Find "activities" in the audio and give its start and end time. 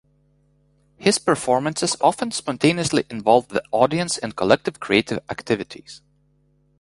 5.29-6.01